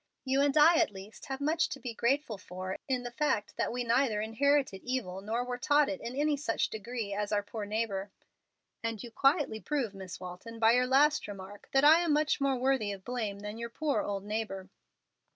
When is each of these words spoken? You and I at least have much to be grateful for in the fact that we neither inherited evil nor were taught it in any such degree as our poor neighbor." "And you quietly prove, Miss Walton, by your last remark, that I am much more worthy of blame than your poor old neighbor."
You 0.25 0.41
and 0.41 0.57
I 0.57 0.77
at 0.77 0.89
least 0.89 1.27
have 1.27 1.39
much 1.39 1.69
to 1.69 1.79
be 1.79 1.93
grateful 1.93 2.39
for 2.39 2.75
in 2.87 3.03
the 3.03 3.11
fact 3.11 3.55
that 3.57 3.71
we 3.71 3.83
neither 3.83 4.19
inherited 4.19 4.81
evil 4.83 5.21
nor 5.21 5.43
were 5.45 5.59
taught 5.59 5.89
it 5.89 6.01
in 6.01 6.15
any 6.15 6.35
such 6.35 6.71
degree 6.71 7.13
as 7.13 7.31
our 7.31 7.43
poor 7.43 7.65
neighbor." 7.65 8.09
"And 8.83 9.03
you 9.03 9.11
quietly 9.11 9.59
prove, 9.59 9.93
Miss 9.93 10.19
Walton, 10.19 10.57
by 10.57 10.71
your 10.71 10.87
last 10.87 11.27
remark, 11.27 11.69
that 11.71 11.83
I 11.83 11.99
am 11.99 12.13
much 12.13 12.41
more 12.41 12.55
worthy 12.57 12.91
of 12.91 13.05
blame 13.05 13.41
than 13.41 13.59
your 13.59 13.69
poor 13.69 14.01
old 14.01 14.23
neighbor." 14.23 14.71